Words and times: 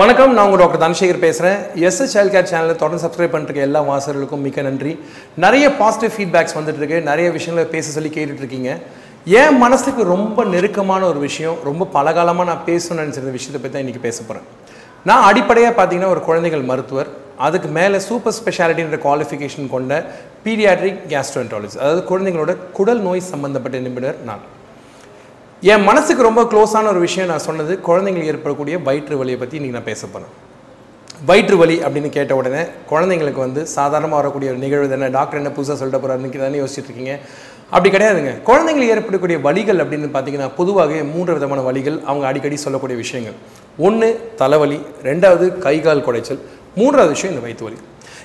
வணக்கம் 0.00 0.34
நான் 0.34 0.44
உங்கள் 0.48 0.60
டாக்டர் 0.60 0.82
தனசேகர் 0.82 1.18
பேசுகிறேன் 1.24 1.58
எஸ்எஸ் 1.86 2.12
சைல்ட் 2.12 2.32
கேர் 2.34 2.46
சேனலில் 2.50 2.78
தொடர்ந்து 2.82 3.02
சப்ஸ்கிரைப் 3.04 3.32
பண்ணிருக்க 3.32 3.60
எல்லா 3.66 3.80
வாசகர்களுக்கும் 3.88 4.44
மிக்க 4.46 4.62
நன்றி. 4.66 4.92
நிறைய 5.44 5.64
பாசிட்டிவ் 5.80 6.12
ஃபீட்பேக்ஸ் 6.16 6.54
வந்துட்டு 6.58 6.80
இருக்கு. 6.80 6.98
நிறைய 7.08 7.26
விஷயங்களை 7.36 7.64
பேச 7.72 7.86
சொல்லி 7.96 8.10
கேட்டுட்ருக்கீங்க 8.16 8.70
என் 9.40 9.58
மனசுக்கு 9.64 10.04
ரொம்ப 10.12 10.44
நெருக்கமான 10.52 11.02
ஒரு 11.06 11.18
விஷயம் 11.26 11.56
ரொம்ப 11.68 11.88
பலகாலமாக 11.96 12.48
நான் 12.50 12.62
பேசணும்னு 12.68 13.04
நினச்சிருந்த 13.04 13.34
விஷயத்தை 13.38 13.60
பற்றி 13.62 13.74
தான் 13.74 13.84
இன்றைக்கி 13.84 14.02
பேச 14.06 14.22
போகிறேன் 14.22 14.46
நான் 15.10 15.26
அடிப்படையாக 15.30 15.74
பார்த்தீங்கன்னா 15.80 16.12
ஒரு 16.14 16.22
குழந்தைகள் 16.28 16.64
மருத்துவர். 16.70 17.10
அதுக்கு 17.48 17.68
மேலே 17.80 18.00
சூப்பர் 18.08 18.36
ஸ்பெஷாலிட்டின்ற 18.38 19.00
குவாலிஃபிகேஷன் 19.08 19.68
கொண்ட 19.74 19.92
பீடியாட்ரிக் 20.46 21.04
கேஸ்ட்ரோன்டாலஜி 21.12 21.78
அதாவது 21.82 22.02
குழந்தைங்களோட 22.12 22.54
குடல் 22.78 23.04
நோய் 23.08 23.28
சம்பந்தப்பட்ட 23.32 23.84
நிபுணர் 23.88 24.18
நான். 24.30 24.42
என் 25.62 25.82
மனசுக்கு 25.86 26.22
ரொம்ப 26.26 26.42
க்ளோஸான 26.50 26.88
ஒரு 26.90 27.00
விஷயம் 27.00 27.26
நான் 27.30 27.42
சொன்னது 27.46 27.72
குழந்தைங்களுக்கு 27.86 28.30
ஏற்படக்கூடிய 28.32 28.74
வயிற்று 28.86 29.16
வலியை 29.20 29.38
பற்றி 29.40 29.56
இன்றைக்கி 29.58 29.76
நான் 29.76 29.86
பேச 29.88 30.06
போகிறேன் 30.06 30.30
வயிற்று 31.28 31.56
வலி 31.62 31.76
அப்படின்னு 31.86 32.10
கேட்ட 32.14 32.32
உடனே 32.38 32.62
குழந்தைங்களுக்கு 32.90 33.40
வந்து 33.44 33.62
சாதாரணமாக 33.74 34.18
வரக்கூடிய 34.20 34.50
ஒரு 34.52 34.60
நிகழ்வு 34.62 34.88
தானே 34.92 35.08
டாக்டர் 35.16 35.40
என்ன 35.40 35.52
புதுசாக 35.58 35.76
சொல்லிட்டு 35.80 36.00
போகிறாருன்னு 36.04 36.40
தானே 36.44 36.60
யோசிச்சுட்டு 36.62 36.90
இருக்கீங்க. 36.90 37.14
அப்படி 37.74 37.90
கிடையாதுங்க. 37.96 38.32
குழந்தைங்களுக்கு 38.48 38.94
ஏற்படக்கூடிய 38.94 39.38
வலிகள் 39.48 39.82
அப்படின்னு 39.82 40.10
பார்த்தீங்கன்னா 40.16 40.48
பொதுவாகவே 40.60 41.02
மூன்று 41.12 41.36
விதமான 41.38 41.66
வலிகள் 41.68 41.98
அவங்க 42.08 42.26
அடிக்கடி 42.30 42.58
சொல்லக்கூடிய 42.66 42.98
விஷயங்கள். 43.04 43.36
ஒன்று 43.88 44.08
தலைவலி 44.42 44.80
ரெண்டாவது 45.10 45.58
கை 45.66 45.76
கால் 45.88 46.06
குடைச்சல் 46.08 46.40
மூன்றாவது 46.80 47.14
விஷயம் 47.16 47.34
இந்த 47.34 47.44
வயிற்று 47.46 47.66
வலி. 47.68 47.80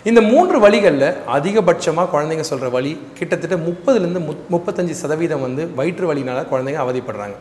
இந்த 0.10 0.22
மூன்று 0.22 0.58
வழிகளில் 0.64 1.06
அதிகபட்சமாக 1.36 2.10
குழந்தைங்க 2.12 2.44
சொல்கிற 2.50 2.68
வழி 2.76 2.92
கிட்டத்தட்ட 3.20 3.56
முப்பதுலேருந்து 3.68 4.22
முப் 4.26 4.44
முப்பத்தஞ்சு 4.54 4.96
சதவீதம் 5.00 5.44
வந்து 5.46 5.64
வயிற்று 5.78 6.06
வலினால் 6.10 6.48
குழந்தைங்க 6.52 6.82
அவதிப்படுறாங்க. 6.84 7.36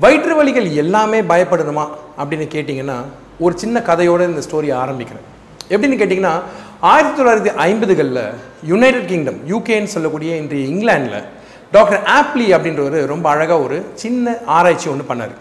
வயிற்று 0.00 0.34
வலிகள் 0.40 0.68
எல்லாமே 0.82 1.20
பயப்படணுமா 1.32 1.84
அப்படின்னு 2.20 2.46
கேட்டிங்கன்னா 2.54 2.98
ஒரு 3.38 3.58
சின்ன 3.58 3.82
கதையோடு 3.88 4.28
இந்த 4.28 4.44
ஸ்டோரியை 4.46 4.76
ஆரம்பிக்கிறேன். 4.84 5.26
எப்படின்னு 5.72 5.98
கேட்டிங்கன்னா 6.02 6.34
ஆயிரத்தி 6.92 7.22
தொள்ளாயிரத்தி 7.22 7.54
ஐம்பதுகளில் 7.66 8.22
யுனைடெட் 8.72 9.10
கிங்டம் 9.12 9.40
யூகேன்னு 9.52 9.94
சொல்லக்கூடிய 9.96 10.36
இன்றைய 10.36 10.70
இங்கிலாண்டில் 10.72 11.20
டாக்டர் 11.76 12.02
ஆப்லி 12.18 12.48
அப்படின்றவர் 12.56 12.98
ரொம்ப 13.14 13.28
அழகாக 13.34 13.60
ஒரு 13.62 13.78
சின்ன 14.04 14.36
ஆராய்ச்சி 14.58 14.88
ஒன்று 14.94 15.10
பண்ணார். 15.12 15.36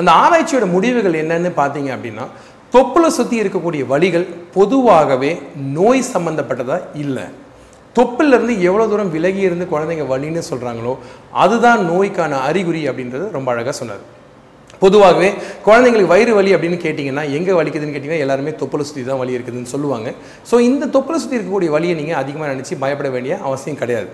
அந்த 0.00 0.10
ஆராய்ச்சியோட 0.22 0.66
முடிவுகள் 0.76 1.20
என்னென்னு 1.22 1.50
பார்த்தீங்க 1.56 1.90
அப்படின்னா 1.96 2.26
தொப்புளை 2.74 3.08
சுற்றி 3.16 3.36
இருக்கக்கூடிய 3.42 3.82
வழிகள் 3.92 4.26
பொதுவாகவே 4.56 5.30
நோய் 5.78 6.10
சம்மந்தப்பட்டதாக 6.12 6.88
இல்லை. 7.02 7.24
தொப்புலேருந்து 7.96 8.54
எவ்வளோ 8.68 8.84
தூரம் 8.90 9.12
விலகி 9.16 9.42
இருந்து 9.48 9.64
குழந்தைங்க 9.72 10.04
வலின்னு 10.12 10.42
சொல்கிறாங்களோ 10.50 10.92
அதுதான் 11.42 11.80
நோய்க்கான 11.90 12.38
அறிகுறி 12.48 12.82
அப்படின்றது 12.90 13.24
ரொம்ப 13.36 13.48
அழகாக 13.54 13.74
சொன்னார். 13.80 14.02
பொதுவாகவே 14.84 15.28
குழந்தைங்களுக்கு 15.66 16.12
வயிறு 16.12 16.32
வலி 16.38 16.50
அப்படின்னு 16.54 16.78
கேட்டிங்கன்னா 16.84 17.24
எங்கே 17.38 17.52
வலிக்குதுன்னு 17.58 17.94
கேட்டிங்கன்னா 17.94 18.24
எல்லாருமே 18.24 18.52
தொப்புளை 18.62 18.84
சுற்றி 18.88 19.02
தான் 19.10 19.20
வலி 19.22 19.36
இருக்குதுன்னு 19.36 19.72
சொல்லுவாங்க. 19.74 20.08
ஸோ 20.50 20.56
இந்த 20.70 20.88
தொப்புளை 20.96 21.18
சுற்றி 21.22 21.38
இருக்கக்கூடிய 21.38 21.70
வலியை 21.76 21.96
நீங்கள் 22.00 22.20
அதிகமாக 22.22 22.50
நினச்சி 22.54 22.76
பயப்பட 22.84 23.10
வேண்டிய 23.16 23.34
அவசியம் 23.48 23.80
கிடையாது. 23.82 24.08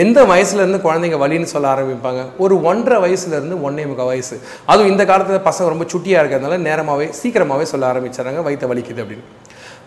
எந்த 0.00 0.18
வயசுலேருந்து 0.24 0.78
குழந்தைங்க 0.84 1.18
வலின்னு 1.22 1.50
சொல்ல 1.52 1.66
ஆரம்பிப்பாங்க? 1.74 2.20
ஒரு 2.38 2.54
ஒன்றரை 2.62 2.98
வயசுலேருந்து 3.04 3.56
ஒன்றே 3.60 3.86
முக்கால் 3.86 4.06
வயசு. 4.06 4.36
அதுவும் 4.66 4.90
இந்த 4.90 5.04
காலத்தில் 5.04 5.46
பசங்க 5.48 5.72
ரொம்ப 5.72 5.84
சுட்டியாக 5.86 6.22
இருக்கிறதுனால 6.22 6.58
நேரமாகவே 6.68 7.06
சீக்கிரமாகவே 7.12 7.64
சொல்ல 7.72 7.92
ஆரம்பிச்சாங்க 7.92 8.42
வயிற்று 8.42 8.74
வலிக்குது 8.74 9.02
அப்படின்னு. 9.04 9.26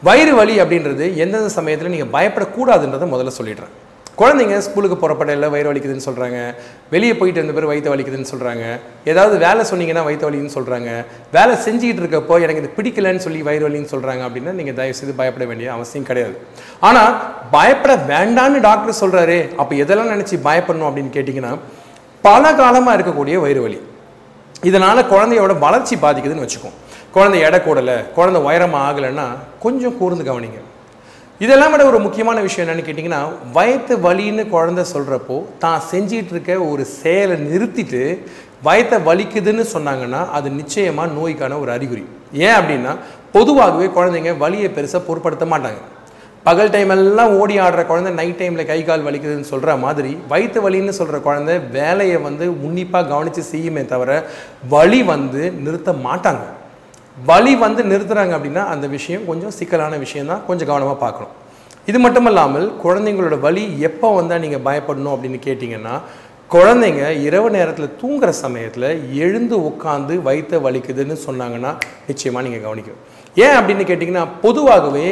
வயிறு 0.04 0.36
வலி 0.36 0.56
அப்படின்றது 0.62 1.06
எந்தெந்த 1.16 1.50
சமயத்தில் 1.50 1.94
நீங்கள் 1.96 2.14
பயப்படக்கூடாதுன்றதை 2.16 3.08
முதல்ல 3.16 3.32
சொல்லிடுறேன். 3.42 3.74
குழந்தைங்க 4.20 4.58
ஸ்கூலுக்கு 4.66 4.98
புறப்படையில் 5.00 5.46
வயிறு 5.54 5.70
வலிக்குதுன்னு 5.70 6.06
சொல்கிறாங்க 6.08 6.38
வெளியே 6.94 7.14
போயிட்டு 7.20 7.40
இருந்த 7.40 7.54
பேர் 7.56 7.68
வயிற்று 7.70 7.92
வலிக்குதுன்னு 7.94 8.30
சொல்கிறாங்க 8.32 8.66
ஏதாவது 9.12 9.36
வேலை 9.46 9.64
சொன்னீங்கன்னா 9.72 10.04
வயிற்று 10.08 10.28
வலின்னு 10.28 10.54
சொல்கிறாங்க 10.58 10.90
வேலை 11.34 11.54
செஞ்சுக்கிட்டு 11.66 12.02
இருக்கப்போ 12.04 12.36
எனக்கு 12.44 12.62
இது 12.64 12.70
பிடிக்கலன்னு 12.78 13.24
சொல்லி 13.26 13.40
வயிறு 13.48 13.66
வலின்னு 13.68 13.92
சொல்கிறாங்க 13.94 14.22
அப்படின்னா 14.28 14.52
நீங்கள் 14.60 14.78
தயவு 14.78 14.98
செய்து 15.00 15.16
பயப்பட 15.22 15.46
வேண்டிய 15.50 15.72
அவசியம் 15.78 16.08
கிடையாது. 16.10 16.36
ஆனால் 16.90 17.12
பயப்பட 17.56 17.96
வேண்டான்னு 18.12 18.62
டாக்டர் 18.68 19.00
சொல்கிறாரு 19.02 19.38
அப்போ 19.64 19.76
எதெல்லாம் 19.86 20.14
நினச்சி 20.16 20.38
பயப்படணும் 20.48 20.88
அப்படின்னு 20.90 21.12
கேட்டிங்கன்னா 21.18 21.52
பல 22.28 22.54
காலமாக 22.62 22.96
இருக்கக்கூடிய 22.98 23.42
வயிறு 23.46 23.64
வலி. 23.66 23.80
இதனால் 24.70 25.10
குழந்தையோட 25.14 25.56
வளர்ச்சி 25.66 25.98
பாதிக்குதுன்னு 26.06 26.46
வச்சுக்கோம் 26.46 26.78
குழந்தை 27.18 27.42
எடை 27.48 27.60
கூடலை 27.68 27.98
குழந்தை 28.16 28.40
உயரமாக 28.48 28.86
ஆகலைன்னா 28.88 29.28
கொஞ்சம் 29.66 29.98
கூர்ந்து 30.00 30.24
கவனிங்க. 30.30 30.62
இதெல்லாம் 31.44 31.72
விட 31.74 31.84
ஒரு 31.90 32.00
முக்கியமான 32.04 32.42
விஷயம் 32.44 32.64
என்னன்னு 32.64 32.86
கேட்டிங்கன்னா 32.88 33.22
வயத்து 33.56 33.94
வலின்னு 34.06 34.44
குழந்தை 34.54 34.84
சொல்கிறப்போ 34.92 35.38
தான் 35.64 35.82
செஞ்சிகிட்டு 35.90 36.34
இருக்க 36.36 36.54
ஒரு 36.72 36.84
செயலை 37.00 37.36
நிறுத்திட்டு 37.50 38.04
வயத்தை 38.68 38.98
வலிக்குதுன்னு 39.08 39.66
சொன்னாங்கன்னா 39.74 40.22
அது 40.38 40.48
நிச்சயமாக 40.60 41.14
நோய்க்கான 41.18 41.58
ஒரு 41.64 41.72
அறிகுறி. 41.76 42.06
ஏன் 42.46 42.56
அப்படின்னா 42.60 42.94
பொதுவாகவே 43.36 43.90
குழந்தைங்க 43.98 44.34
வலியை 44.46 44.70
பெருசாக 44.78 45.04
பொருட்படுத்த 45.10 45.48
மாட்டாங்க. 45.54 45.82
பகல் 46.48 46.74
டைம் 46.74 46.92
எல்லாம் 46.96 47.32
ஓடி 47.42 47.56
ஆடுற 47.66 47.82
குழந்தை 47.92 48.12
நைட் 48.22 48.40
டைமில் 48.42 48.70
கை 48.72 48.82
கால் 48.88 49.06
வலிக்குதுன்னு 49.08 49.52
சொல்கிற 49.54 49.76
மாதிரி 49.86 50.12
வயிற்று 50.32 50.60
வலின்னு 50.66 51.00
சொல்கிற 51.00 51.20
குழந்தை 51.28 51.56
வேலையை 51.78 52.18
வந்து 52.28 52.48
உன்னிப்பாக 52.68 53.10
கவனித்து 53.14 53.44
செய்யுமே 53.54 53.84
தவிர 53.94 54.12
வலி 54.76 55.02
வந்து 55.14 55.42
நிறுத்த 55.66 55.94
மாட்டாங்க. 56.08 56.46
வலி 57.18 57.56
வந்து 57.56 57.82
நிறுத்துறாங்க 57.92 58.34
அப்படின்னா 58.38 58.64
அந்த 58.74 58.86
விஷயம் 58.98 59.26
கொஞ்சம் 59.30 59.56
சிக்கலான 59.58 59.98
விஷயம் 60.04 60.30
தான். 60.32 60.46
கொஞ்சம் 60.48 60.70
கவனமாக 60.72 60.98
பார்க்கணும். 61.04 61.34
இது 61.90 61.98
மட்டும் 62.04 62.28
இல்லாமல் 62.30 62.68
குழந்தைங்களோட 62.84 63.36
வலி 63.40 63.64
எப்போ 63.90 64.08
வந்தால் 64.16 64.44
நீங்கள் 64.46 64.64
பயப்படணும் 64.68 65.14
அப்படின்னு 65.16 65.40
கேட்டிங்கன்னா 65.48 65.96
குழந்தைங்க 66.54 67.04
இரவு 67.28 67.48
நேரத்தில் 67.56 67.96
தூங்குற 68.02 68.30
சமயத்தில் 68.42 68.88
எழுந்து 69.26 69.56
உட்காந்து 69.70 70.16
வயிற்ற 70.28 70.58
வலிக்குதுன்னு 70.66 71.16
சொன்னாங்கன்னா 71.28 71.72
நிச்சயமாக 72.10 72.46
நீங்கள் 72.46 72.66
கவனிக்கணும். 72.66 73.04
ஏன் 73.44 73.56
அப்படின்னு 73.60 73.86
கேட்டிங்கன்னா 73.90 74.26
பொதுவாகவே 74.44 75.08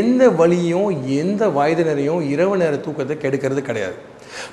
எந்த 0.00 0.30
வலியும் 0.40 0.88
எந்த 1.22 1.42
வயதினரையும் 1.58 2.22
இரவு 2.34 2.56
நேர 2.62 2.76
தூக்கத்தை 2.86 3.16
கெடுக்கிறது 3.24 3.62
கிடையாது. 3.68 3.96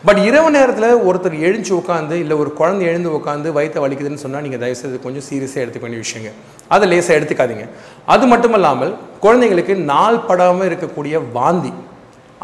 பட் 0.06 0.18
இரவு 0.18 0.52
நேரத்தில் 0.52 0.96
ஒருத்தர் 0.96 1.40
எழுந்து 1.40 1.76
உட்காந்து 1.76 2.12
இல்லை 2.12 2.38
ஒரு 2.38 2.54
குழந்தை 2.54 2.88
எழுந்து 2.88 3.10
உட்காந்து 3.10 3.52
வயிற்றை 3.52 3.84
வலிக்குதுன்னு 3.84 4.24
சொன்னால் 4.26 4.42
நீங்கள் 4.42 4.60
தயவுசெய்து 4.60 5.00
கொஞ்சம் 5.00 5.24
சீரியஸாக 5.30 5.68
எடுத்துக்க 5.68 5.80
வேண்டிய 5.80 6.04
விஷயங்க. 6.04 6.32
அதை 6.68 6.88
லேசாக 6.88 7.20
எடுத்துக்காதீங்க. 7.20 7.70
அது 8.06 8.26
மட்டும் 8.26 8.54
இல்லாமல் 8.54 8.96
குழந்தைங்களுக்கு 9.22 9.76
நாள் 9.76 10.20
படாமல் 10.20 10.70
இருக்கக்கூடிய 10.70 11.22
வாந்தி. 11.32 11.74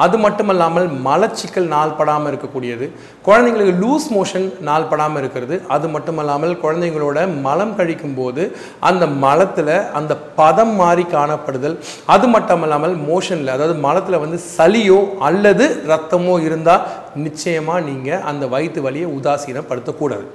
அது 0.04 0.18
மட்டுமல்லாமல் 0.26 0.88
மலச்சிக்கல் 1.08 1.68
நாள் 1.74 1.96
படாமல் 2.00 2.30
இருக்கக்கூடியது 2.32 2.86
குழந்தைங்களுக்கு 3.28 3.74
லூஸ் 3.84 4.08
மோஷன் 4.16 4.48
நாள் 4.70 4.88
படாமல் 4.92 5.22
இருக்கிறது 5.22 5.56
அது 5.76 5.88
மட்டுமல்லாமல் 5.96 6.54
குழந்தைங்களோட 6.64 7.18
மலம் 7.46 7.76
கழிக்கும் 7.80 8.18
போது 8.20 8.44
அந்த 8.90 9.04
மலத்தில் 9.24 9.74
அந்த 10.00 10.14
பதம் 10.40 10.76
மாறி 10.82 11.06
காணப்படுதல். 11.16 11.78
அது 12.16 12.28
மட்டுமல்லாமல் 12.36 12.96
மோஷனில் 13.10 13.56
அதாவது 13.56 13.76
மலத்தில் 13.88 14.22
வந்து 14.24 14.40
சளியோ 14.58 15.00
அல்லது 15.30 15.68
ரத்தமோ 15.92 16.36
இருந்தால் 16.48 16.86
நிச்சயமாக 17.26 17.86
நீங்கள் 17.90 18.24
அந்த 18.32 18.46
வயிற்று 18.54 18.82
வலியை 18.88 19.10
உதாசீனப்படுத்தக்கூடாது. 19.18 20.28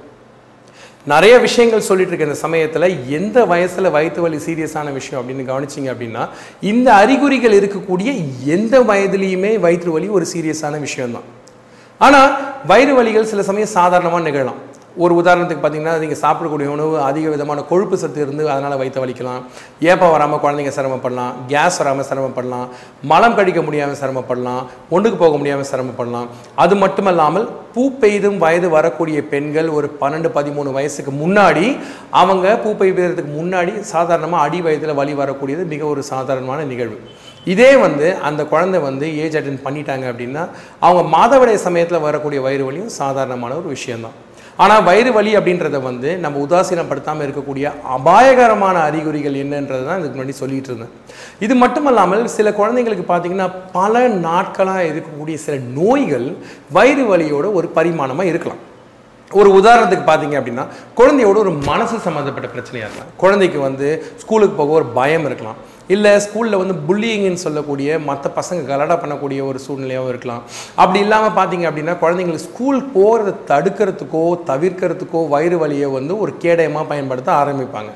நிறைய 1.12 1.34
விஷயங்கள் 1.38 1.86
சொல்லிட்டு 1.88 2.12
இருக்க 2.12 2.28
இந்த 2.30 2.38
சமயத்தில். 2.46 2.86
எந்த 3.18 3.44
வயசில் 3.44 3.92
வயிற்று 3.96 4.22
வலி 4.22 4.38
சீரியஸான 4.46 4.92
விஷயம் 4.92 5.20
அப்படின்னு 5.20 5.44
கவனிச்சிங்க 5.50 5.90
அப்படின்னா 5.92 6.22
இந்த 6.60 6.88
அறிகுறிகள் 7.02 7.58
இருக்கக்கூடிய 7.58 8.10
எந்த 8.56 8.80
வயதுலேயுமே 8.80 9.52
வயிற்று 9.64 9.90
வலி 9.96 10.08
ஒரு 10.08 10.26
சீரியஸான 10.32 10.80
விஷயம்தான். 10.86 11.28
ஆனால் 11.98 12.30
வயிறு 12.66 12.94
வலிகள் 12.96 13.30
சில 13.32 13.42
சமயம் 13.42 13.74
சாதாரணமாக 13.78 14.24
நிகழலாம். 14.28 14.60
ஒரு 15.04 15.12
உதாரணத்துக்கு 15.20 15.62
பார்த்தீங்கன்னா 15.62 15.94
நீங்கள் 16.02 16.20
சாப்பிடக்கூடிய 16.24 16.68
உணவு 16.74 16.94
அதிக 17.08 17.26
விதமான 17.34 17.64
கொழுப்பு 17.70 17.96
சத்து 18.02 18.20
இருந்து 18.24 18.44
அதனால் 18.52 18.76
வயிற்று 18.80 19.02
வலிக்கலாம். 19.02 19.42
ஏப்பம் 19.90 20.12
வராமல் 20.14 20.40
குழந்தைங்க 20.44 20.72
சிரமப்படலாம். 20.78 21.32
கேஸ் 21.52 21.78
வராமல் 21.80 22.08
சிரமப்படலாம். 22.10 22.66
மலம் 23.12 23.36
கடிக்க 23.38 23.62
முடியாமல் 23.66 24.00
சிரமப்படலாம். 24.02 24.62
ஒன்றுக்கு 24.94 25.20
போக 25.24 25.36
முடியாமல் 25.40 25.70
சிரமப்படலாம். 25.72 26.28
அது 26.64 26.76
மட்டுமல்லாமல் 26.84 27.46
பூ 27.74 27.84
பெய்தும் 28.02 28.38
வயது 28.44 28.68
வரக்கூடிய 28.76 29.18
பெண்கள் 29.32 29.68
ஒரு 29.76 29.88
பன்னெண்டு 30.02 30.28
பதிமூணு 30.36 30.70
வயசுக்கு 30.78 31.14
முன்னாடி 31.22 31.66
அவங்க 32.22 32.56
பூ 32.64 32.70
பெய்வதற்கு 32.80 33.30
முன்னாடி 33.38 33.72
சாதாரணமாக 33.94 34.44
அடி 34.46 34.60
வயதில் 34.66 34.98
வலி 35.00 35.14
வரக்கூடியது 35.22 35.64
மிக 35.72 35.84
ஒரு 35.92 36.02
சாதாரணமான 36.12 36.60
நிகழ்வு. 36.72 36.98
இதே 37.52 37.72
வந்து 37.82 38.06
அந்த 38.28 38.42
குழந்தை 38.52 38.78
வந்து 38.86 39.08
ஏஜ் 39.24 39.36
அட்டன் 39.38 39.64
பண்ணிட்டாங்க 39.66 40.04
அப்படின்னா 40.12 40.44
அவங்க 40.86 41.02
மாதவிடைய 41.16 41.58
சமயத்தில் 41.66 42.04
வரக்கூடிய 42.06 42.40
வயிறு 42.46 42.64
வலியும் 42.68 42.94
சாதாரணமான 43.00 43.56
ஒரு 43.60 43.68
விஷயம்தான். 43.76 44.16
ஆனால் 44.64 44.84
வயிறு 44.86 45.10
வலி 45.16 45.32
அப்படின்றத 45.38 45.78
வந்து 45.86 46.10
நம்ம 46.24 46.40
உதாசீனப்படுத்தாமல் 46.44 47.24
இருக்கக்கூடிய 47.26 47.72
அபாயகரமான 47.96 48.76
அறிகுறிகள் 48.88 49.36
என்னன்றது 49.42 49.84
தான் 49.88 49.98
இதுக்கு 50.00 50.16
முன்னாடி 50.16 50.36
சொல்லிட்டு 50.42 50.70
இருந்தேன். 50.70 50.94
இது 51.46 51.54
மட்டுமல்லாமல் 51.62 52.24
சில 52.36 52.50
குழந்தைங்களுக்கு 52.60 53.06
பார்த்தீங்கன்னா 53.10 53.48
பல 53.78 54.06
நாட்களாக 54.28 54.88
இருக்கக்கூடிய 54.92 55.36
சில 55.44 55.56
நோய்கள் 55.80 56.26
வயிறு 56.78 57.04
வலியோட 57.12 57.46
ஒரு 57.60 57.68
பரிமாணமாக 57.76 58.32
இருக்கலாம். 58.32 58.62
ஒரு 59.38 59.48
உதாரணத்துக்கு 59.58 60.04
பார்த்தீங்க 60.08 60.36
அப்படின்னா 60.40 60.64
குழந்தையோட 60.98 61.36
ஒரு 61.44 61.52
மனசு 61.70 61.96
சம்மந்தப்பட்ட 62.08 62.48
பிரச்சனையாக 62.56 62.86
இருக்கலாம். 62.88 63.14
குழந்தைக்கு 63.22 63.58
வந்து 63.68 63.88
ஸ்கூலுக்கு 64.22 64.54
போக 64.60 64.72
ஒரு 64.80 64.86
பயம் 64.98 65.26
இருக்கலாம். 65.28 65.58
இல்லை 65.94 66.12
ஸ்கூலில் 66.24 66.60
வந்து 66.60 66.74
புல்லிங்னு 66.86 67.42
சொல்லக்கூடிய 67.46 67.98
மற்ற 68.06 68.30
பசங்க 68.38 68.62
கலடா 68.70 68.94
பண்ணக்கூடிய 69.02 69.40
ஒரு 69.50 69.58
சூழ்நிலையாகவும் 69.64 70.12
இருக்கலாம். 70.12 70.44
அப்படி 70.82 70.98
இல்லாமல் 71.06 71.36
பார்த்தீங்க 71.38 71.66
அப்படின்னா 71.70 71.94
குழந்தைங்களுக்கு 72.04 72.48
ஸ்கூல் 72.50 72.80
போகிறத 72.96 73.36
தடுக்கிறதுக்கோ 73.50 74.22
தவிர்க்கிறதுக்கோ 74.50 75.20
வயிறு 75.34 75.58
வலியை 75.64 75.90
வந்து 75.98 76.14
ஒரு 76.24 76.34
கேடயமாக 76.44 76.90
பயன்படுத்த 76.92 77.30
ஆரம்பிப்பாங்க. 77.42 77.92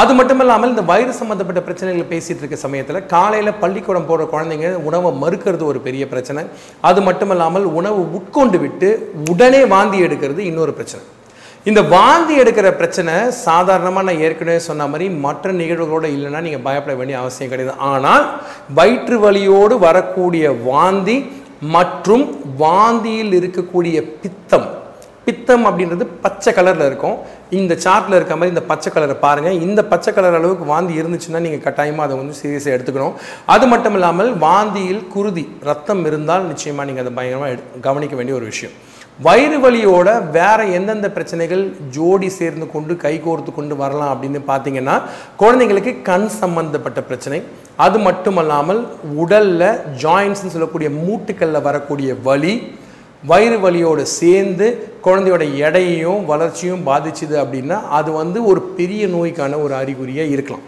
அது 0.00 0.12
மட்டும் 0.16 0.40
இல்லாமல் 0.42 0.72
இந்த 0.72 0.82
வயிறு 0.88 1.12
சம்மந்தப்பட்ட 1.18 1.60
பிரச்சனைகளை 1.66 2.06
பேசிகிட்டு 2.08 2.42
இருக்க 2.42 2.56
சமயத்தில் 2.64 3.06
காலையில் 3.12 3.58
பள்ளிக்கூடம் 3.62 4.08
போகிற 4.08 4.24
குழந்தைங்க 4.32 4.70
உணவை 4.88 5.10
மறுக்கிறது 5.22 5.64
ஒரு 5.70 5.78
பெரிய 5.86 6.06
பிரச்சனை. 6.12 6.42
அது 6.88 7.00
மட்டும் 7.06 7.32
இல்லாமல் 7.34 7.68
உணவு 7.78 8.02
உட்கொண்டு 8.18 8.58
விட்டு 8.64 8.90
உடனே 9.32 9.62
வாந்தி 9.74 10.00
எடுக்கிறது 10.08 10.42
இன்னொரு 10.50 10.74
பிரச்சனை. 10.80 11.04
இந்த 11.64 11.82
வாந்தி 11.82 12.40
எடுக்கிற 12.40 12.70
பிரச்சனை 12.70 13.30
சாதாரணமாக 13.30 14.12
நான் 14.12 14.20
ஏற்கனவே 14.20 14.58
சொன்ன 14.58 14.86
மாதிரி 14.86 15.10
மற்ற 15.10 15.52
நிகழ்வுகளோடு 15.52 16.08
இல்லைன்னா 16.08 16.40
நீங்கள் 16.40 16.60
பயப்பட 16.60 16.96
வேண்டிய 16.96 17.18
அவசியம் 17.18 17.50
கிடையாது. 17.50 17.78
ஆனால் 17.78 18.40
வயிற்று 18.74 19.18
வலியோடு 19.18 19.78
வரக்கூடிய 19.78 20.50
வாந்தி 20.50 21.32
மற்றும் 21.60 22.40
வாந்தியில் 22.58 23.32
இருக்கக்கூடிய 23.32 24.00
பித்தம் 24.20 24.76
பித்தம் 25.24 25.66
அப்படின்றது 25.66 26.06
பச்சை 26.22 26.52
கலரில் 26.52 26.86
இருக்கும். 26.86 27.16
இந்த 27.50 27.74
சார்ட்டில் 27.74 28.14
இருக்க 28.14 28.34
மாதிரி 28.34 28.48
இந்த 28.48 28.62
பச்சை 28.62 28.92
கலரை 28.92 29.14
பாருங்கள் 29.14 29.60
இந்த 29.60 29.84
பச்சை 29.84 30.14
கலர் 30.14 30.34
அளவுக்கு 30.34 30.64
வாந்தி 30.64 31.00
இருந்துச்சுன்னா 31.00 31.38
நீங்கள் 31.38 31.60
கட்டாயமாக 31.60 32.02
அதை 32.02 32.16
வந்து 32.16 32.36
சீரியஸாக 32.42 32.80
எடுத்துக்கணும். 32.80 33.12
அது 33.46 33.66
மட்டும் 33.66 33.92
இல்லாமல் 33.92 34.36
வாந்தியில் 34.36 35.06
குருதி 35.06 35.56
ரத்தம் 35.62 36.06
இருந்தால் 36.06 36.46
நிச்சயமாக 36.46 36.84
நீங்கள் 36.84 37.04
அதை 37.04 37.16
பயங்கரமாக 37.16 37.60
எடு- 37.60 37.80
கவனிக்க 37.80 38.16
வேண்டிய 38.16 38.36
ஒரு 38.36 38.46
விஷயம். 38.46 38.74
வயிறு 39.26 39.56
வலியோட 39.62 40.08
வேற 40.36 40.58
எந்தெந்த 40.78 41.06
பிரச்சனைகள் 41.14 41.62
ஜோடி 41.94 42.28
சேர்ந்து 42.36 42.66
கொண்டு 42.74 42.92
கைகோர்த்து 43.04 43.50
கொண்டு 43.56 43.74
வரலாம் 43.80 44.12
அப்படின்னு 44.12 44.40
பார்த்தீங்கன்னா 44.50 44.94
குழந்தைங்களுக்கு 45.40 45.92
கண் 46.08 46.28
சம்பந்தப்பட்ட 46.42 47.02
பிரச்சனை. 47.08 47.40
அது 47.86 47.98
மட்டுமல்லாமல் 48.06 48.80
உடல்ல 49.24 49.72
ஜாயின்ஸ்னு 50.04 50.54
சொல்லக்கூடிய 50.54 50.90
மூட்டுக்கல்ல 51.02 51.64
வரக்கூடிய 51.68 52.16
வலி 52.28 52.54
வயிறு 53.32 53.60
வலியோடு 53.66 54.02
சேர்ந்து 54.20 54.66
குழந்தையோட 55.06 55.44
எடையையும் 55.66 56.24
வளர்ச்சியும் 56.32 56.86
பாதிச்சுது 56.88 57.36
அப்படின்னா 57.44 57.78
அது 58.00 58.10
வந்து 58.22 58.40
ஒரு 58.50 58.62
பெரிய 58.80 59.04
நோய்க்கான 59.16 59.58
ஒரு 59.66 59.74
அறிகுறியாக 59.82 60.34
இருக்கலாம். 60.34 60.66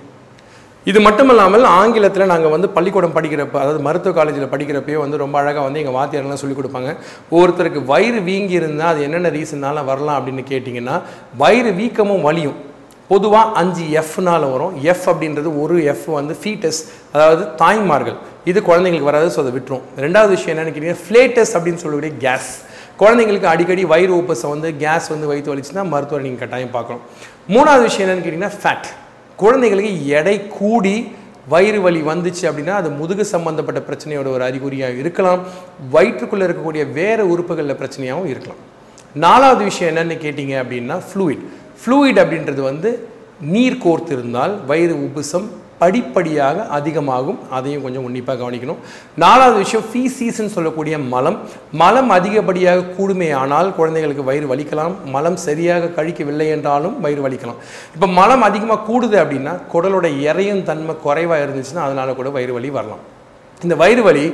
இது 0.88 0.98
மட்டுமல்லாமல் 1.06 1.64
ஆங்கிலத்தில் 1.78 2.30
நாங்கள் 2.30 2.52
வந்து 2.54 2.68
பள்ளிக்கூடம் 2.76 3.14
படிக்கிறப்ப 3.16 3.56
அதாவது 3.62 3.80
மருத்துவ 3.86 4.12
காலேஜில் 4.18 4.52
படிக்கிறப்பயே 4.52 4.98
வந்து 5.02 5.16
ரொம்ப 5.22 5.36
அழகாக 5.40 5.64
வந்து 5.66 5.80
எங்கள் 5.82 5.96
வாத்தியாரெல்லாம் 5.96 6.40
சொல்லிக் 6.42 6.60
கொடுப்பாங்க. 6.60 6.90
ஒருத்தருக்கு 7.38 7.80
வயிறு 7.90 8.20
வீங்கி 8.28 8.54
இருந்தால் 8.60 8.90
அது 8.92 9.00
என்னென்ன 9.06 9.30
ரீசன்னால 9.36 9.84
வரலாம் 9.90 10.18
அப்படின்னு 10.18 10.44
கேட்டிங்கன்னா 10.52 10.96
வயிறு 11.42 11.72
வீக்கமும் 11.80 12.24
வலியும். 12.28 12.56
பொதுவாக 13.10 13.52
அஞ்சு 13.60 13.84
எஃப்னால் 14.02 14.46
வரும். 14.54 14.74
எஃப் 14.92 15.06
அப்படின்றது 15.12 15.52
ஒரு 15.62 15.76
எஃப் 15.92 16.08
வந்து 16.18 16.34
ஃபீட்டஸ் 16.40 16.80
அதாவது 17.14 17.44
தாய்மார்கள். 17.62 18.18
இது 18.50 18.58
குழந்தைங்களுக்கு 18.70 19.10
வராது 19.10 19.28
ஸோ 19.36 19.40
அதை 19.44 19.52
விட்டுரும். 19.58 19.84
ரெண்டாவது 20.06 20.32
விஷயம் 20.36 20.52
என்னென்னு 20.54 20.74
கேட்டிங்கன்னா 20.74 21.04
ஃப்ளேட்டஸ் 21.06 21.54
அப்படின்னு 21.58 21.82
சொல்லக்கூடிய 21.84 22.14
கேஸ் 22.24 22.50
குழந்தைங்களுக்கு 23.02 23.52
அடிக்கடி 23.52 23.84
வயிறு 23.92 24.12
ஊப்பஸை 24.20 24.48
வந்து 24.54 24.70
கேஸ் 24.84 25.06
வந்து 25.14 25.28
வயிற்று 25.32 25.52
வலிச்சுன்னா 25.52 25.84
மருத்துவரை 25.92 26.24
நீங்கள் 26.28 26.44
கட்டாயம் 26.44 26.74
பார்க்கணும். 26.78 27.04
மூணாவது 27.54 27.84
விஷயம் 27.88 28.06
என்னென்னு 28.06 28.26
கேட்டிங்கன்னா 28.26 28.56
ஃபேட் 28.60 28.90
குழந்தைகளுக்கு 29.42 29.92
எடை 30.18 30.36
கூடி 30.58 30.94
வயிறு 31.52 31.78
வலி 31.84 32.00
வந்துச்சு 32.10 32.44
அப்படின்னா 32.48 32.74
அது 32.80 32.88
முதுகு 33.00 33.24
சம்பந்தப்பட்ட 33.34 33.80
பிரச்சனையோட 33.88 34.28
ஒரு 34.36 34.44
அறிகுறியாக 34.48 35.00
இருக்கலாம். 35.02 35.40
வயிற்றுக்குள்ளே 35.94 36.44
இருக்கக்கூடிய 36.48 36.82
வேறு 36.98 37.24
உறுப்புகளில் 37.32 37.80
பிரச்சனையாகவும் 37.80 38.30
இருக்கலாம். 38.32 38.60
நாலாவது 39.24 39.62
விஷயம் 39.70 39.90
என்னென்னு 39.92 40.16
கேட்டிங்க 40.24 40.56
அப்படின்னா 40.62 40.96
ஃப்ளூயிட் 41.08 41.44
ஃப்ளூயிட் 41.82 42.20
அப்படின்றது 42.22 42.62
வந்து 42.70 42.90
நீர் 43.54 43.82
கோர்த்து 43.84 44.12
இருந்தால் 44.16 44.54
வயிறு 44.70 44.94
உபுசம் 45.06 45.46
படிப்படியாக 45.80 46.66
அதிகமாகும். 46.78 47.38
அதையும் 47.58 47.84
கொஞ்சம் 47.86 48.06
உன்னிப்பாக 48.08 48.38
கவனிக்கணும். 48.42 48.80
நாலாவது 49.24 49.58
விஷயம் 49.64 49.86
ஃபீசீஸ்ன்னு 49.90 50.54
சொல்லக்கூடிய 50.56 50.98
மலம். 51.14 51.38
மலம் 51.82 52.10
அதிகப்படியாக 52.18 52.88
கூடுமே 52.98 53.30
ஆனால் 53.42 53.70
குழந்தைகளுக்கு 53.78 54.28
வயிறு 54.30 54.48
வலிக்கலாம். 54.52 54.96
மலம் 55.16 55.38
சரியாக 55.46 55.92
கழிக்கவில்லை 55.98 56.48
என்றாலும் 56.56 56.98
வயிறு 57.06 57.24
வலிக்கலாம். 57.28 57.62
இப்போ 57.94 58.08
மலம் 58.18 58.44
அதிகமாக 58.50 58.84
கூடுது 58.90 59.18
அப்படின்னா 59.22 59.54
குடலோட 59.74 60.08
இறையும் 60.28 60.66
தன்மை 60.70 60.96
குறைவாக 61.06 61.46
இருந்துச்சுன்னா 61.46 61.86
அதனால 61.88 62.14
கூட 62.20 62.30
வயிறு 62.36 62.54
வலி 62.58 62.70
வரலாம். 62.78 63.04
இந்த 63.64 63.74
வயிறு 63.80 64.02
வலி 64.06 64.24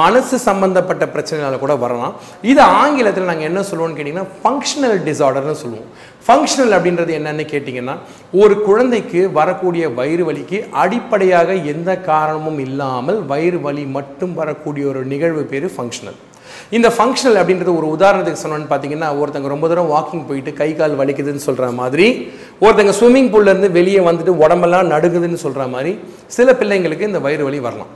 மனசு 0.00 0.36
சம்மந்தப்பட்ட 0.46 1.04
பிரச்சனைனால 1.14 1.58
கூட 1.64 1.74
வரலாம். 1.84 2.14
இது 2.52 2.62
ஆங்கிலத்தில் 2.80 3.28
நாங்கள் 3.30 3.48
என்ன 3.50 3.60
சொல்லுவோம்னு 3.68 3.96
கேட்டிங்கன்னா 3.98 4.32
ஃபங்க்ஷனல் 4.40 4.96
டிசார்டர்னு 5.08 5.56
சொல்லுவோம். 5.62 5.88
ஃபங்க்ஷனல் 6.26 6.74
அப்படின்றது 6.76 7.12
என்னன்னு 7.18 7.44
கேட்டிங்கன்னா 7.52 7.94
ஒரு 8.42 8.56
குழந்தைக்கு 8.66 9.22
வரக்கூடிய 9.38 9.84
வயிறு 10.00 10.26
வலிக்கு 10.28 10.58
அடிப்படையாக 10.82 11.54
எந்த 11.72 11.90
காரணமும் 12.10 12.60
இல்லாமல் 12.66 13.18
வயிறு 13.32 13.60
வலி 13.68 13.86
மட்டும் 13.96 14.34
வரக்கூடிய 14.42 14.86
ஒரு 14.92 15.02
நிகழ்வு 15.14 15.44
பேர் 15.54 15.66
ஃபங்க்ஷனல் 15.76 16.20
இந்த 16.76 16.88
ஃபங்க்ஷனல் 16.96 17.38
அப்படின்றது 17.40 17.72
ஒரு 17.80 17.86
உதாரணத்துக்கு 17.96 18.42
சொன்னோன்னு 18.42 18.70
பார்த்தீங்கன்னா 18.70 19.08
ஒருத்தங்க 19.20 19.48
ரொம்ப 19.52 19.66
தூரம் 19.70 19.90
வாக்கிங் 19.94 20.26
போயிட்டு 20.28 20.52
கை 20.60 20.68
கால் 20.80 20.98
வலிக்குதுன்னு 21.00 21.46
சொல்கிற 21.46 21.66
மாதிரி 21.80 22.06
ஒருத்தங்க 22.64 22.94
ஸ்விம்மிங் 22.98 23.30
பூல்லேருந்து 23.34 23.70
வெளியே 23.78 24.00
வந்துட்டு 24.08 24.34
உடம்பெல்லாம் 24.44 24.92
நடுங்குதுன்னு 24.94 25.42
சொல்கிற 25.44 25.66
மாதிரி 25.74 25.92
சில 26.36 26.52
பிள்ளைங்களுக்கு 26.60 27.10
இந்த 27.10 27.20
வயிறு 27.26 27.46
வலி 27.48 27.60
வரலாம். 27.68 27.92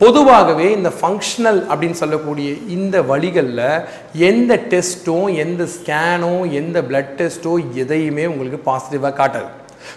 பொதுவாகவே 0.00 0.66
இந்த 0.76 0.90
ஃபங்க்ஷனல் 0.98 1.60
அப்படின்னு 1.70 1.98
சொல்லக்கூடிய 2.00 2.48
இந்த 2.76 2.96
வழிகளில் 3.10 3.66
எந்த 4.28 4.52
டெஸ்ட்டும் 4.72 5.28
எந்த 5.44 5.62
ஸ்கேனோ 5.74 6.32
எந்த 6.60 6.78
பிளட் 6.88 7.12
டெஸ்ட்டோ 7.20 7.52
எதையுமே 7.82 8.24
உங்களுக்கு 8.32 8.58
பாசிட்டிவாக 8.70 9.18
காட்டாது. 9.20 9.50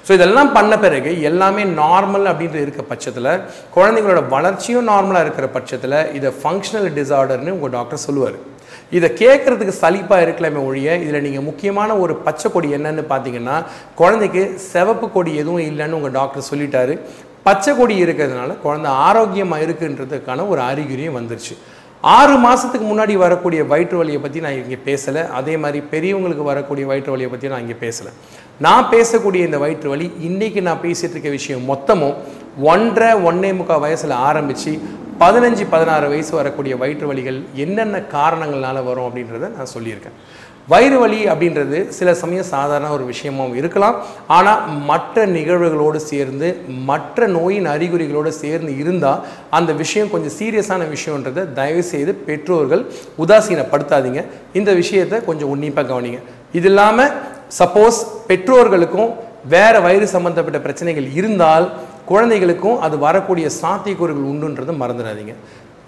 ஸோ 0.05 0.11
இதெல்லாம் 0.17 0.51
பண்ண 0.57 0.73
பிறகு 0.83 1.11
எல்லாமே 1.29 1.63
நார்மல் 1.81 2.29
அப்படின்ற 2.31 2.57
இருக்க 2.65 2.81
பட்சத்தில் 2.91 3.31
குழந்தைங்களோட 3.75 4.21
வளர்ச்சியும் 4.35 4.89
நார்மலாக 4.91 5.25
இருக்கிற 5.25 5.49
பட்சத்தில் 5.57 5.99
இதை 6.19 6.31
ஃபங்க்ஷனல் 6.41 6.89
டிசார்டர்னு 6.99 7.55
உங்கள் 7.57 7.75
டாக்டர் 7.77 8.05
சொல்லுவார். 8.07 8.37
இதை 8.97 9.07
கேட்குறதுக்கு 9.21 9.73
சலிப்பாக 9.83 10.25
இருக்கலாமே 10.25 10.59
ஒழிய 10.67 10.89
இதில் 11.03 11.25
நீங்கள் 11.25 11.45
முக்கியமான 11.47 11.89
ஒரு 12.03 12.13
பச்சை 12.25 12.47
கொடி 12.51 12.67
என்னன்னு 12.77 13.03
பார்த்தீங்கன்னா 13.09 13.55
குழந்தைக்கு 14.01 14.43
சிவப்பு 14.71 15.07
கொடி 15.15 15.31
எதுவும் 15.41 15.65
இல்லைன்னு 15.69 15.97
உங்கள் 15.99 16.15
டாக்டர் 16.19 16.49
சொல்லிட்டாரு. 16.51 16.93
பச்சை 17.47 17.71
கொடி 17.79 17.95
இருக்கிறதுனால 18.03 18.53
குழந்தை 18.65 18.91
ஆரோக்கியமாக 19.07 19.65
இருக்குன்றதுக்கான 19.65 20.47
ஒரு 20.53 20.61
அறிகுறியும் 20.69 21.17
வந்துருச்சு. 21.19 21.55
ஆறு 22.17 22.33
மாதத்துக்கு 22.43 22.87
முன்னாடி 22.89 23.13
வரக்கூடிய 23.23 23.61
வயிற்று 23.69 23.97
வலியை 23.99 24.19
பற்றி 24.23 24.39
நான் 24.45 24.57
இங்கே 24.57 24.79
பேசலை. 24.87 25.21
அதே 25.39 25.53
மாதிரி 25.63 25.79
பெரியவங்களுக்கு 25.93 26.43
வரக்கூடிய 26.49 26.85
வயிற்று 26.89 27.11
வலியை 27.13 27.29
பற்றி 27.31 27.51
நான் 27.53 27.63
இங்கே 27.65 27.77
பேசலை. 27.85 28.11
நான் 28.65 28.85
பேசக்கூடிய 28.93 29.41
இந்த 29.47 29.57
வயிற்று 29.63 29.89
வலி 29.93 30.07
இன்றைக்கி 30.27 30.61
நான் 30.67 30.83
பேசிகிட்டு 30.85 31.15
இருக்க 31.15 31.31
விஷயம் 31.37 31.65
மொத்தமும் 31.71 32.15
ஒன்றரை 32.71 33.09
ஒன்னே 33.29 33.51
முக்கால் 33.59 33.83
வயசில் 33.85 34.15
ஆரம்பித்து 34.27 34.73
பதினஞ்சு 35.21 35.63
பதினாறு 35.73 36.07
வயசு 36.13 36.31
வரக்கூடிய 36.39 36.73
வயிற்று 36.81 37.05
வலிகள் 37.11 37.39
என்னென்ன 37.65 38.01
காரணங்களால் 38.15 38.87
வரும் 38.89 39.07
அப்படின்றத 39.07 39.49
நான் 39.57 39.73
சொல்லியிருக்கேன். 39.75 40.17
வயிறு 40.71 40.97
வலி 41.01 41.19
அப்படின்றது 41.31 41.77
சில 41.97 42.13
சமயம் 42.21 42.47
சாதாரண 42.53 42.87
ஒரு 42.95 43.03
விஷயமாகவும் 43.11 43.57
இருக்கலாம். 43.59 43.97
ஆனால் 44.37 44.61
மற்ற 44.89 45.25
நிகழ்வுகளோடு 45.35 45.99
சேர்ந்து 46.11 46.47
மற்ற 46.89 47.27
நோயின் 47.35 47.67
அறிகுறிகளோடு 47.73 48.31
சேர்ந்து 48.39 48.71
இருந்தால் 48.81 49.21
அந்த 49.57 49.73
விஷயம் 49.81 50.11
கொஞ்சம் 50.13 50.35
சீரியஸான 50.39 50.87
விஷயன்றதை 50.95 51.43
தயவுசெய்து 51.59 52.13
பெற்றோர்கள் 52.29 52.83
உதாசீனப்படுத்தாதீங்க. 53.25 54.23
இந்த 54.59 54.73
விஷயத்தை 54.81 55.19
கொஞ்சம் 55.29 55.51
உன்னிப்பாக 55.53 55.87
கவனிங்க. 55.91 56.19
இது 56.59 56.69
இல்லாமல் 56.71 57.13
சப்போஸ் 57.59 57.99
பெற்றோர்களுக்கும் 58.31 59.13
வேறு 59.53 59.81
வயிறு 59.85 60.07
சம்பந்தப்பட்ட 60.15 60.59
பிரச்சனைகள் 60.65 61.07
இருந்தால் 61.19 61.67
குழந்தைகளுக்கும் 62.11 62.81
அது 62.87 62.95
வரக்கூடிய 63.07 63.47
சாத்தியக்கூறுகள் 63.61 64.29
உண்டுன்றதை 64.33 64.75
மறந்துடாதீங்க. 64.83 65.35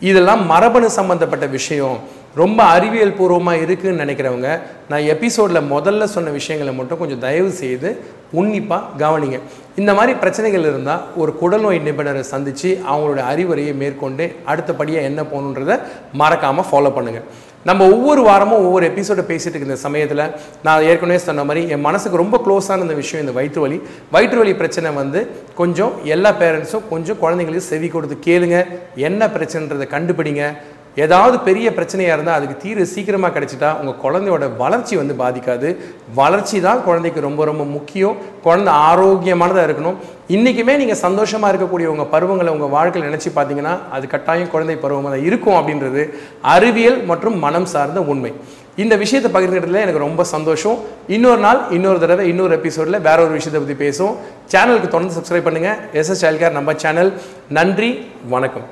இதெல்லாம் 0.09 0.41
மரபணு 0.53 0.89
சம்பந்தப்பட்ட 0.97 1.45
விஷயம். 1.57 1.97
ரொம்ப 2.35 2.63
அறிவியல் 2.63 3.13
பூர்வமாக 3.13 3.57
இருக்குதுன்னு 3.57 4.03
நினைக்கிறவங்க 4.05 4.59
நான் 4.89 5.01
எபிசோடில் 5.01 5.69
முதல்ல 5.71 6.03
சொன்ன 6.03 6.29
விஷயங்களை 6.29 6.73
மட்டும் 6.73 6.97
கொஞ்சம் 6.97 7.19
தயவு 7.19 7.51
செய்து 7.51 8.03
உன்னிப்பாக 8.31 8.83
கவனிங்க. 8.97 9.39
இந்த 9.75 9.93
மாதிரி 9.93 10.17
பிரச்சனைகள் 10.17 10.61
இருந்தால் 10.61 11.03
ஒரு 11.15 11.35
குடல்நோய் 11.41 11.79
நிபுணரை 11.79 12.19
சந்தித்து 12.19 12.81
அவங்களோட 12.89 13.17
அறிவுரையை 13.17 13.73
மேற்கொண்டு 13.73 14.35
அடுத்தபடியாக 14.45 15.05
என்ன 15.05 15.21
போகணுன்றதை 15.21 15.79
மறக்காமல் 16.13 16.69
ஃபாலோ 16.71 16.91
பண்ணுங்கள் 16.97 17.27
நம்ம 17.65 17.87
ஒவ்வொரு 17.89 18.21
வாரமும் 18.21 18.65
ஒவ்வொரு 18.65 18.85
எபிசோடை 18.85 19.23
பேசிட்டு 19.23 19.49
இருக்க 19.49 19.69
இந்த 19.69 19.75
சமயத்தில் 19.75 20.31
நான் 20.63 20.81
ஏற்கனவே 20.81 21.17
சொன்ன 21.17 21.43
மாதிரி 21.43 21.67
என் 21.69 21.79
மனசுக்கு 21.79 22.17
ரொம்ப 22.17 22.41
க்ளோஸான 22.45 22.81
இந்த 22.81 22.93
விஷயம் 22.93 23.27
இந்த 23.27 23.33
வயிற்று 23.37 23.61
வலி. 23.61 23.81
வயிற்று 24.11 24.37
வலி 24.37 24.53
பிரச்சனை 24.55 24.91
வந்து 24.91 25.29
கொஞ்சம் 25.55 25.93
எல்லா 26.03 26.31
பேரண்ட்ஸும் 26.31 26.87
கொஞ்சம் 26.89 27.17
குழந்தைங்களுக்கு 27.21 27.69
செவி 27.73 27.87
கொடுத்து 27.87 28.17
கேளுங்க. 28.31 28.65
என்ன 28.95 29.27
பிரச்சனைன்றதை 29.27 29.87
கண்டுபிடிங்க. 29.87 30.55
ஏதாவது 31.03 31.35
பெரிய 31.47 31.67
பிரச்சனையாக 31.77 32.15
இருந்தால் 32.15 32.37
அதுக்கு 32.39 32.55
தீர்வு 32.63 32.85
சீக்கிரமாக 32.93 33.31
கிடச்சிட்டா 33.35 33.69
உங்கள் 33.81 33.99
குழந்தையோட 34.03 34.45
வளர்ச்சி 34.61 34.95
வந்து 35.01 35.15
பாதிக்காது. 35.21 35.69
வளர்ச்சி 36.19 36.57
தான் 36.67 36.83
குழந்தைக்கு 36.87 37.19
ரொம்ப 37.27 37.45
ரொம்ப 37.49 37.63
முக்கியம். 37.75 38.15
குழந்தை 38.45 38.71
ஆரோக்கியமானதாக 38.87 39.67
இருக்கணும். 39.67 39.97
இன்றைக்குமே 40.35 40.73
நீங்கள் 40.81 41.01
சந்தோஷமாக 41.05 41.51
இருக்கக்கூடிய 41.51 41.89
உங்கள் 41.93 42.09
பருவங்களை 42.13 42.53
உங்கள் 42.55 42.73
வாழ்க்கையில் 42.77 43.09
நினச்சி 43.09 43.29
பார்த்தீங்கன்னா 43.35 43.75
அது 43.97 44.07
கட்டாயம் 44.13 44.53
குழந்தை 44.53 44.77
பருவமாக 44.85 45.13
தான் 45.15 45.27
இருக்கும் 45.29 45.57
அப்படின்றது 45.59 46.03
அறிவியல் 46.55 46.99
மற்றும் 47.11 47.37
மனம் 47.45 47.69
சார்ந்த 47.73 48.01
உண்மை. 48.13 48.33
இந்த 48.83 48.95
விஷயத்தை 49.03 49.29
பகிர்ந்துக்கிறதுல 49.35 49.85
எனக்கு 49.85 50.05
ரொம்ப 50.07 50.23
சந்தோஷம். 50.33 50.77
இன்னொரு 51.15 51.41
நாள் 51.45 51.61
இன்னொரு 51.77 52.01
தடவை 52.05 52.25
இன்னொரு 52.31 52.55
எபிசோடில் 52.59 53.03
வேற 53.07 53.17
ஒரு 53.27 53.33
விஷயத்தை 53.37 53.61
பற்றி 53.61 53.77
பேசுவோம். 53.85 54.17
சேனலுக்கு 54.53 54.93
தொடர்ந்து 54.95 55.17
சப்ஸ்கிரைப் 55.19 55.47
பண்ணுங்கள் 55.49 55.79
எஸ்எஸ் 56.01 56.23
சைல்ட் 56.23 56.43
கேர் 56.43 56.59
நம்ம 56.59 56.77
சேனல் 56.85 57.13
நன்றி 57.59 57.91
வணக்கம். 58.35 58.67